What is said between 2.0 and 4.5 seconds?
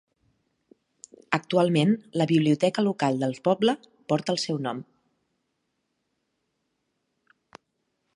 la biblioteca local del poble porta el